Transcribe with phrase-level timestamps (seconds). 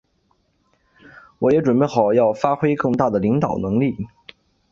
[1.37, 4.07] 我也准备好要发挥更大的领导能力。